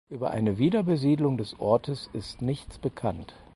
[0.09, 3.35] Über eine Wiederbesiedelung des Ortes ist nichts bekannt.